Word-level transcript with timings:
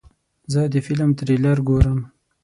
زه 0.51 0.61
د 0.73 0.75
فلم 0.85 1.09
تریلر 1.19 1.57
ګورم. 1.67 1.99